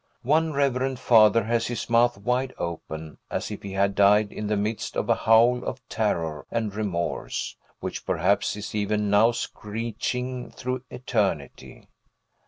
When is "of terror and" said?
5.63-6.73